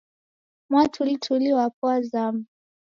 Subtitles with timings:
[0.69, 2.43] Mwatulituli wapo wazama